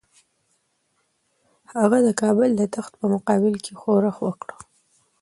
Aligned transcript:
هغه 1.73 1.97
د 2.07 2.09
کابل 2.21 2.49
د 2.57 2.61
تخت 2.75 2.93
په 2.99 3.05
مقابل 3.13 3.53
کې 3.63 3.73
ښورښ 3.79 4.17
وکړ. 4.27 4.49